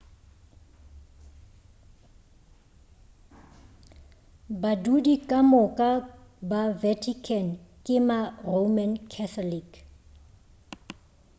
badudi 4.61 5.15
ka 5.29 5.39
moka 5.51 5.89
ba 6.49 6.61
vatican 6.81 7.47
ke 7.85 7.95
ma-roman 8.07 8.91
catholic 9.11 9.69